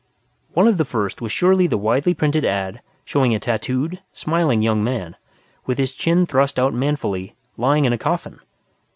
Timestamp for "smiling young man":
4.11-5.15